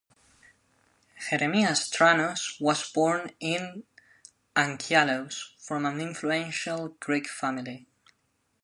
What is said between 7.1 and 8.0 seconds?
family.